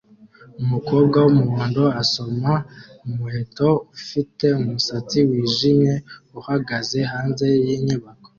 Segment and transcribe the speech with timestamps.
[0.61, 2.51] Umukobwa wumuhondo asoma
[3.07, 3.67] umuheto
[3.97, 5.93] ufite umusatsi wijimye
[6.39, 8.29] uhagaze hanze yinyubako